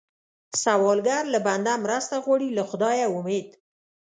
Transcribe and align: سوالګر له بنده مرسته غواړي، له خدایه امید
سوالګر 0.63 1.23
له 1.33 1.39
بنده 1.47 1.73
مرسته 1.85 2.15
غواړي، 2.25 2.49
له 2.57 2.63
خدایه 2.69 3.07
امید 3.17 3.49